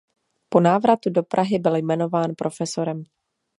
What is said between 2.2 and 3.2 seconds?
profesorem.